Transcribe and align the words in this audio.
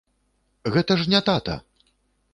Гэта 0.77 0.97
ж 1.03 1.13
не 1.13 1.21
тата! 1.31 1.55